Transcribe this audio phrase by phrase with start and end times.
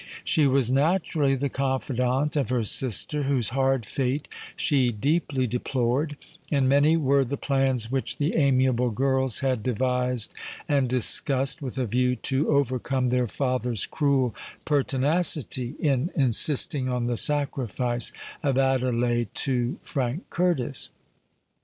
[0.23, 6.17] She was naturally the confidant of her sister, whose hard fate she deeply deplored;
[6.51, 10.33] and many were the plans which the amiable girls had devised
[10.67, 14.33] and discussed, with a view to overcome their father's cruel
[14.65, 18.11] pertinacity in insisting on the sacrifice
[18.41, 20.89] of Adelais to Frank Curtis.